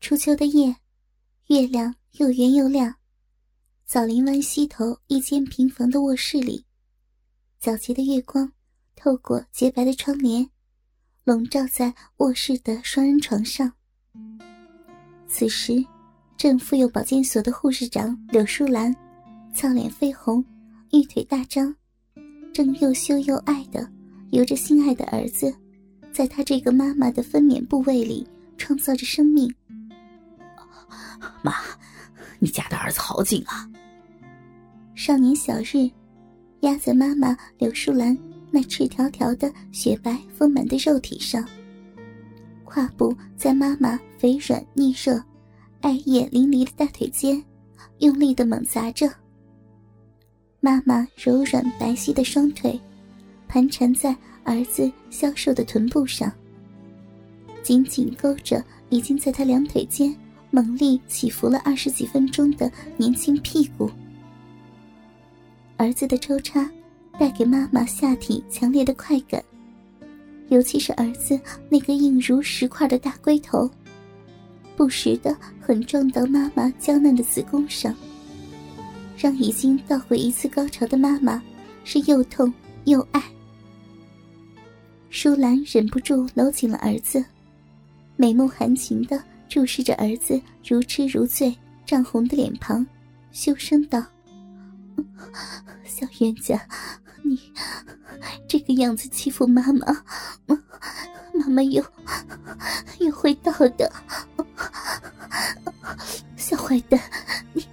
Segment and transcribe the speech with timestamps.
[0.00, 0.74] 初秋的夜，
[1.48, 2.94] 月亮又圆又亮。
[3.84, 6.64] 枣林湾西头一间平房的卧室里，
[7.60, 8.50] 皎洁的月光
[8.94, 10.48] 透过洁白的窗帘，
[11.24, 13.70] 笼罩在卧室的双人床上。
[15.26, 15.84] 此时，
[16.36, 18.94] 正妇幼保健所的护士长柳淑兰，
[19.52, 20.42] 俏脸绯红，
[20.92, 21.74] 玉腿大张，
[22.54, 23.86] 正又羞又爱的
[24.30, 25.54] 由着心爱的儿子，
[26.12, 28.26] 在她这个妈妈的分娩部位里
[28.56, 29.52] 创造着生命。
[31.42, 31.54] 妈，
[32.38, 33.68] 你家的儿子好紧啊！
[34.94, 35.90] 少年小日，
[36.60, 38.16] 压在妈妈柳树兰
[38.50, 41.46] 那赤条条的雪白丰满的肉体上，
[42.64, 45.22] 胯部在妈妈肥软腻热、
[45.80, 47.42] 爱液淋漓的大腿间，
[47.98, 49.08] 用力的猛砸着。
[50.60, 52.80] 妈妈柔软白皙的双腿，
[53.46, 56.32] 盘缠在儿子消瘦的臀部上，
[57.62, 60.12] 紧紧勾着已经在他两腿间。
[60.50, 63.90] 猛力起伏了二十几分钟的年轻屁股，
[65.76, 66.68] 儿子的抽插
[67.18, 69.44] 带给妈妈下体强烈的快感，
[70.48, 71.38] 尤其是儿子
[71.68, 73.70] 那个硬如石块的大龟头，
[74.74, 77.94] 不时的狠撞到妈妈娇嫩的子宫上，
[79.18, 81.42] 让已经到过一次高潮的妈妈
[81.84, 82.52] 是又痛
[82.84, 83.22] 又爱。
[85.10, 87.22] 舒兰忍不住搂紧了儿子，
[88.16, 89.22] 美目含情的。
[89.48, 92.86] 注视着儿子如痴如醉、涨红的脸庞，
[93.32, 94.04] 羞声道
[95.84, 96.60] ：“小冤家，
[97.22, 97.40] 你
[98.46, 99.86] 这个样子欺负妈妈，
[100.46, 101.82] 妈妈又
[102.98, 103.90] 又会到的。
[106.36, 107.00] 小坏蛋，
[107.54, 107.66] 你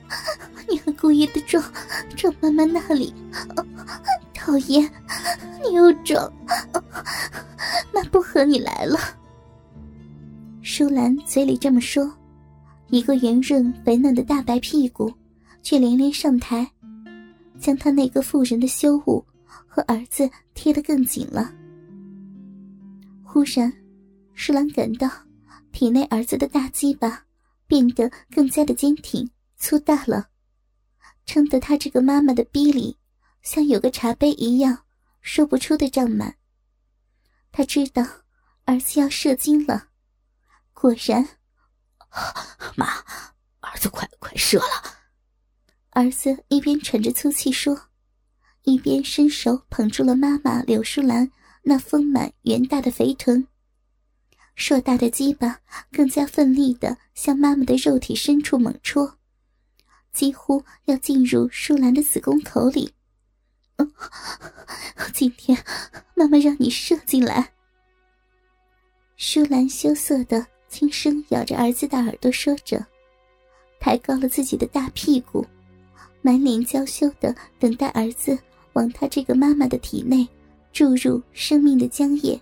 [0.69, 1.63] 你还故意的撞
[2.15, 3.13] 撞妈妈那里，
[4.33, 4.89] 讨厌，
[5.61, 6.31] 你又撞，
[7.93, 8.97] 妈不和你来了。”
[10.77, 12.13] 舒兰嘴里这么说，
[12.89, 15.09] 一个圆润肥嫩的大白屁股，
[15.63, 16.69] 却连连上台，
[17.57, 19.25] 将他那个妇人的羞辱
[19.65, 21.49] 和儿子贴得更紧了。
[23.23, 23.71] 忽然，
[24.33, 25.09] 舒兰感到
[25.71, 27.23] 体内儿子的大鸡巴
[27.67, 29.25] 变得更加的坚挺
[29.55, 30.27] 粗大了，
[31.25, 32.97] 撑得他这个妈妈的逼里
[33.43, 34.77] 像有个茶杯一样
[35.21, 36.35] 说不出的胀满。
[37.53, 38.05] 他知道
[38.65, 39.91] 儿子要射精了。
[40.75, 41.27] 果然，
[42.75, 42.85] 妈，
[43.61, 44.83] 儿子快快射了。
[45.91, 47.87] 儿子一边喘着粗气说，
[48.63, 51.31] 一边伸手捧住了妈妈柳淑兰
[51.63, 53.47] 那丰满圆大的肥臀，
[54.55, 59.17] 硕大的鸡巴更加奋力的向妈妈的肉体深处猛戳，
[60.11, 62.93] 几乎要进入淑兰的子宫口里。
[65.13, 65.57] 今天
[66.15, 67.53] 妈妈让你射进来。
[69.15, 70.45] 淑兰羞涩的。
[70.67, 72.85] 轻声咬着儿子的耳朵说着，
[73.79, 75.45] 抬高了自己的大屁股，
[76.21, 78.37] 满脸娇羞的等待儿子
[78.73, 80.27] 往他这个妈妈的体内
[80.73, 82.39] 注入生命的浆液。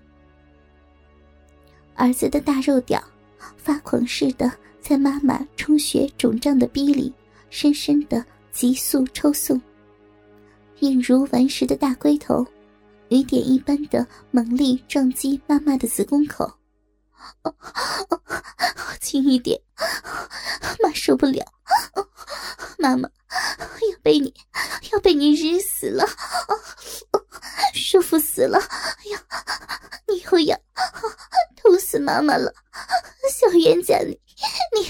[1.96, 3.02] 儿子的大肉屌
[3.56, 4.52] 发狂似的
[4.82, 7.14] 在妈妈充血肿胀的逼里
[7.52, 9.62] 深深的急速抽送，
[10.80, 12.44] 硬如顽石的大龟头
[13.10, 16.52] 雨点一般的猛力撞击妈妈的子宫口。
[19.00, 19.62] 轻一点，
[20.82, 21.46] 妈受不了，
[22.80, 23.10] 妈妈
[23.92, 24.34] 要被你
[24.92, 26.06] 要被你日死了，
[27.74, 29.24] 舒服死了，呀，
[30.08, 30.60] 你又要
[31.56, 32.54] 痛死妈妈了，
[33.32, 34.20] 小冤家你
[34.76, 34.86] 你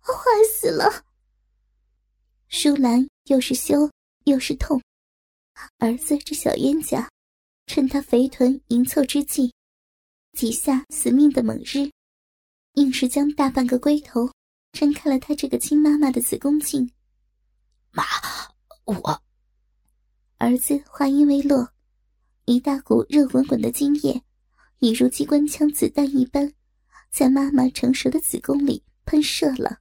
[0.00, 0.14] 坏
[0.58, 1.04] 死了。
[2.48, 3.90] 舒兰又是羞
[4.24, 4.82] 又是痛，
[5.78, 7.08] 儿子这小冤家，
[7.66, 9.52] 趁他肥臀迎凑之际。
[10.32, 11.90] 几下死命的猛日，
[12.74, 14.30] 硬是将大半个龟头
[14.72, 16.90] 撑开了他这个亲妈妈的子宫颈。
[17.90, 18.04] 妈，
[18.84, 19.22] 我
[20.38, 21.68] 儿子话音未落，
[22.44, 24.22] 一大股热滚滚的精液，
[24.78, 26.52] 已如机关枪子弹一般，
[27.10, 29.78] 在妈妈成熟的子宫里喷射了。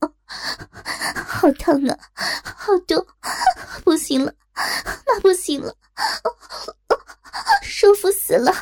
[0.00, 1.98] 哦，好烫啊，
[2.44, 3.06] 好多，
[3.82, 5.76] 不行了，妈不行了，
[7.62, 8.52] 舒服死了。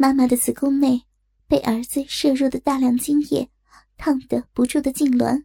[0.00, 1.04] 妈妈的子宫内
[1.46, 3.50] 被儿子摄入的大量精液
[3.98, 5.44] 烫得不住的痉挛，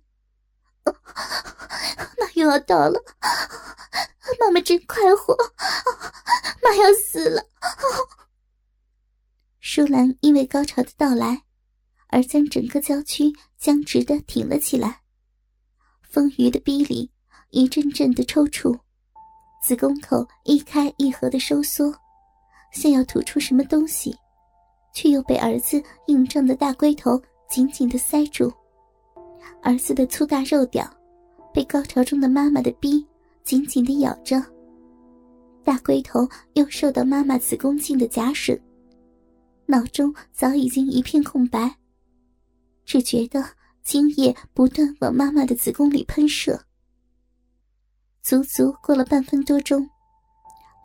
[2.18, 2.98] 妈又要到了，
[4.40, 5.36] 妈妈真快活，
[6.64, 7.44] 妈要死了。
[9.60, 11.44] 舒兰因为高潮的到来，
[12.08, 15.02] 而将整个娇躯僵直的挺了起来，
[16.02, 17.12] 丰腴的逼里
[17.50, 18.80] 一阵阵的抽搐，
[19.62, 21.94] 子宫口一开一合的收缩，
[22.72, 24.18] 像要吐出什么东西。
[24.96, 28.52] 却又被儿子硬胀的大龟头紧紧的塞住，
[29.62, 30.90] 儿子的粗大肉屌
[31.54, 33.06] 被高潮中的妈妈的逼
[33.44, 34.42] 紧紧的咬着，
[35.64, 38.58] 大龟头又受到妈妈子宫颈的夹吮，
[39.66, 41.76] 脑中早已经一片空白，
[42.86, 43.44] 只觉得
[43.84, 46.60] 精液不断往妈妈的子宫里喷射。
[48.24, 49.88] 足足过了半分多钟，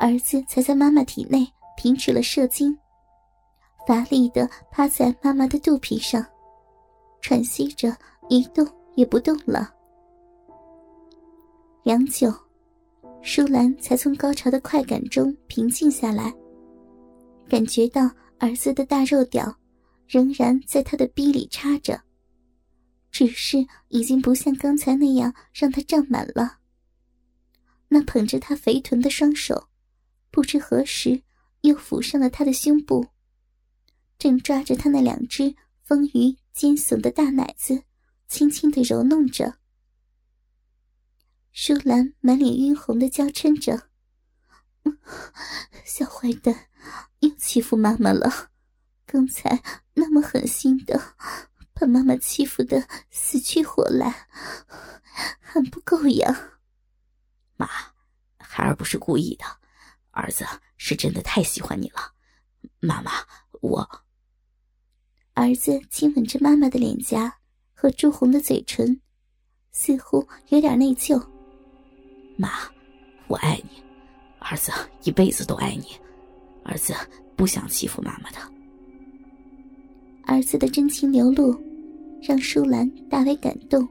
[0.00, 1.46] 儿子才在妈妈体内
[1.76, 2.76] 停止了射精。
[3.86, 6.24] 乏力的趴在妈妈的肚皮上，
[7.20, 7.96] 喘息着，
[8.28, 9.72] 一动也不动了。
[11.82, 12.32] 良久，
[13.22, 16.32] 舒兰才从高潮的快感中平静下来，
[17.48, 19.52] 感觉到儿子的大肉屌
[20.06, 22.00] 仍然在他的逼里插着，
[23.10, 26.58] 只是已经不像刚才那样让他胀满了。
[27.88, 29.68] 那捧着他肥臀的双手，
[30.30, 31.20] 不知何时
[31.62, 33.04] 又抚上了他的胸部。
[34.20, 37.84] 正抓着他那两只丰腴尖耸的大奶子，
[38.28, 39.56] 轻轻的揉弄着。
[41.52, 43.88] 舒兰满脸晕红的娇嗔着
[45.86, 46.68] ：“小坏蛋，
[47.20, 48.50] 又欺负妈妈了！
[49.06, 49.62] 刚才
[49.94, 51.16] 那么狠心的，
[51.72, 54.28] 把妈妈欺负的死去活来，
[55.40, 56.60] 还不够呀？”
[57.56, 57.66] 妈，
[58.38, 59.46] 孩儿不是故意的，
[60.10, 60.44] 儿子
[60.76, 62.12] 是真的太喜欢你了。
[62.80, 63.12] 妈妈，
[63.62, 64.04] 我。
[65.40, 67.32] 儿子亲吻着妈妈的脸颊
[67.72, 69.00] 和朱红的嘴唇，
[69.72, 71.18] 似乎有点内疚。
[72.36, 72.50] 妈，
[73.26, 73.82] 我爱你，
[74.38, 74.70] 儿子
[75.02, 75.86] 一辈子都爱你，
[76.62, 76.92] 儿子
[77.36, 78.36] 不想欺负妈妈的。
[80.26, 81.58] 儿子的真情流露，
[82.20, 83.88] 让舒兰大为感动，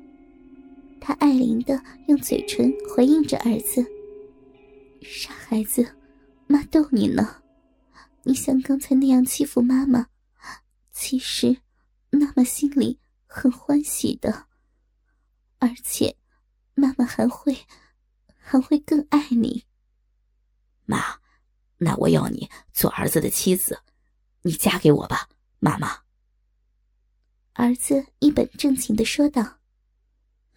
[1.02, 3.84] 她爱怜的用嘴唇回应着儿子
[5.02, 5.84] ：“傻孩子，
[6.45, 7.38] 妈逗你呢，
[8.22, 10.06] 你像刚才那样欺负妈妈。”
[11.01, 11.62] 其实，
[12.10, 14.48] 妈妈心里很欢喜的，
[15.57, 16.18] 而且，
[16.74, 17.57] 妈妈还会，
[18.38, 19.63] 还会更爱你。
[20.86, 21.22] 妈，
[21.78, 23.81] 那我要你做儿子的妻子，
[24.42, 25.30] 你嫁给我吧，
[25.60, 26.00] 妈妈。
[27.54, 29.60] 儿子一本正经的说道：“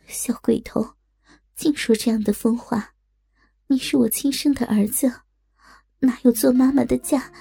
[0.08, 0.96] 小鬼头，
[1.54, 2.94] 净说这样的疯话！
[3.68, 5.20] 你是我亲生的儿子，
[6.00, 7.32] 哪有做妈妈的嫁，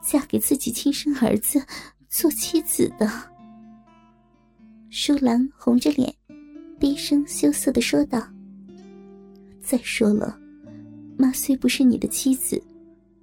[0.00, 1.62] 嫁给自己亲生儿子？”
[2.10, 3.08] 做妻子的，
[4.90, 6.12] 舒兰红着脸，
[6.80, 8.20] 低声羞涩的说道
[9.62, 10.36] ：“再说了，
[11.16, 12.60] 妈虽不是你的妻子，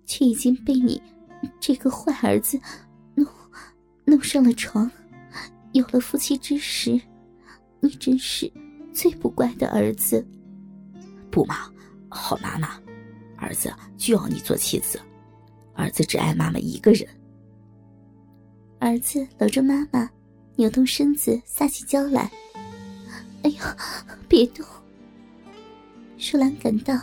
[0.05, 1.01] 却已经被你
[1.59, 2.57] 这个坏儿子
[3.13, 3.27] 弄
[4.05, 4.89] 弄上了床。
[5.73, 6.99] 有了夫妻之实，
[7.81, 8.49] 你真是
[8.93, 10.25] 最不乖的儿子。
[11.29, 11.69] 不嘛，
[12.07, 12.81] 好妈妈，
[13.35, 14.97] 儿子就要你做妻子，
[15.73, 17.05] 儿子只爱妈妈一个人。”
[18.79, 20.09] 儿子搂着妈妈，
[20.55, 22.31] 扭动身子撒起娇来。
[23.43, 23.57] 哎呦，
[24.27, 24.65] 别动！
[26.17, 26.99] 舒兰感到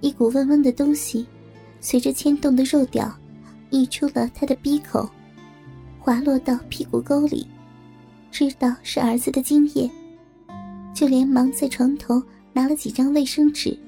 [0.00, 1.26] 一股温温的东西，
[1.80, 3.12] 随着牵动的肉屌
[3.70, 5.08] 溢出了他的鼻口，
[6.00, 7.46] 滑落到屁股沟里，
[8.30, 9.90] 知道是儿子的精液，
[10.92, 12.20] 就连忙在床头
[12.52, 13.78] 拿了几张卫生纸，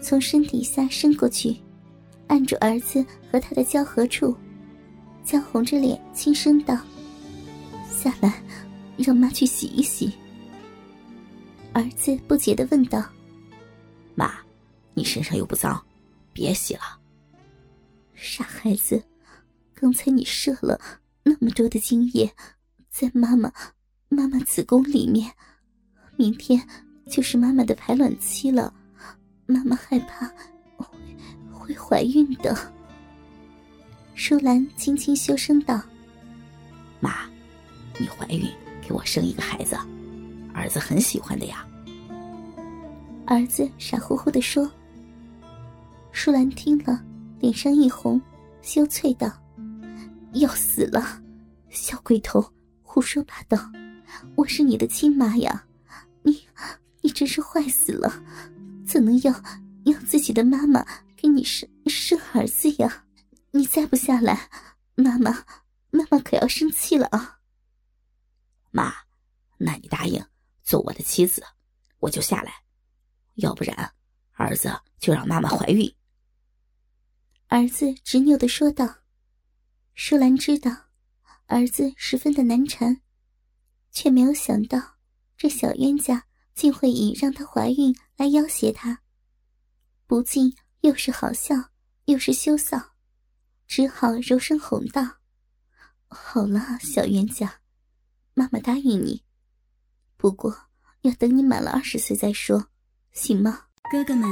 [0.00, 1.56] 从身底下伸过去，
[2.26, 4.34] 按住儿子和他的交合处。
[5.24, 6.76] 娇红着脸，轻声道
[7.90, 8.42] ：“下来，
[8.96, 10.12] 让妈去洗一洗。”
[11.72, 13.02] 儿子不解的问道
[14.14, 14.32] ：“妈，
[14.94, 15.82] 你身上又不脏，
[16.32, 16.82] 别洗了。”
[18.14, 19.02] 傻孩子，
[19.74, 20.80] 刚才你射了
[21.22, 22.30] 那么多的精液，
[22.90, 23.52] 在妈妈
[24.08, 25.32] 妈妈子宫里面，
[26.16, 26.60] 明天
[27.08, 28.74] 就是妈妈的排卵期了，
[29.46, 30.26] 妈妈害怕
[30.76, 30.86] 会
[31.50, 32.54] 会怀孕的。
[34.14, 35.80] 舒兰轻轻羞声道
[37.00, 37.28] ：“妈，
[37.98, 38.46] 你怀孕
[38.80, 39.76] 给我生一个孩子，
[40.54, 41.66] 儿子很喜欢的呀。”
[43.26, 44.70] 儿子傻乎乎的说。
[46.12, 47.02] 舒兰听了，
[47.40, 48.20] 脸上一红，
[48.60, 49.32] 羞啐道
[50.34, 51.20] ：“要死了，
[51.70, 52.44] 小鬼头，
[52.82, 53.58] 胡说八道！
[54.36, 55.64] 我是你的亲妈呀，
[56.22, 56.44] 你
[57.00, 58.22] 你真是坏死了，
[58.86, 59.32] 怎能要
[59.84, 60.84] 要自己的妈妈
[61.16, 63.04] 给你生生儿子呀？”
[63.52, 64.50] 你再不下来，
[64.94, 65.46] 妈妈，
[65.90, 67.40] 妈妈可要生气了啊！
[68.70, 68.92] 妈，
[69.58, 70.24] 那你答应
[70.62, 71.44] 做我的妻子，
[71.98, 72.50] 我就下来；
[73.34, 73.94] 要不然，
[74.32, 75.94] 儿子就让妈妈怀孕。
[77.48, 78.98] 儿子执拗的说道。
[79.94, 80.88] 舒兰知道
[81.48, 83.02] 儿子十分的难缠，
[83.90, 84.96] 却没有想到
[85.36, 89.02] 这小冤家竟会以让她怀孕来要挟她，
[90.06, 91.54] 不禁又是好笑
[92.06, 92.91] 又是羞臊。
[93.74, 95.02] 只好柔声哄道
[96.06, 97.54] ：“好了，小冤家，
[98.34, 99.22] 妈妈答应你。
[100.18, 100.54] 不过
[101.00, 102.66] 要等你满了二十岁再说，
[103.12, 103.60] 行吗？
[103.90, 104.28] 哥哥们，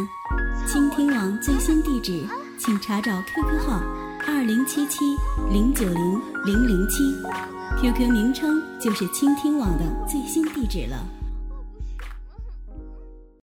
[0.68, 2.22] 倾听网最新地址，
[2.58, 3.78] 请查找 QQ 号
[4.26, 5.16] 二零七七
[5.50, 7.02] 零九零零零七
[7.80, 11.02] ，QQ 名称就是倾听网的最新地址了。